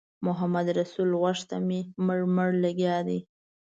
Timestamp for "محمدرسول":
0.25-1.09